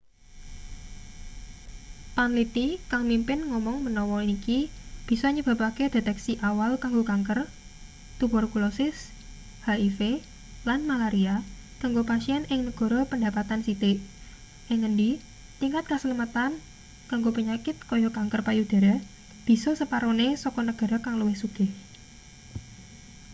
[2.15, 4.59] panliti kang mimpin ngomong menawa iki
[5.09, 7.39] bisa nyebabake deteksi awal kanggo kanker
[8.19, 8.97] tuberkulosis
[9.67, 9.99] hiv
[10.67, 11.35] lan malaria
[11.81, 13.97] kanggo pasien ing negara pendapatan sithik
[14.71, 15.11] ing ngendi
[15.59, 16.51] tingkat kaslametan
[17.09, 18.95] kanggo penyakit kaya kanker payudara
[19.47, 21.71] bisa separone saka negara kang luwih sugih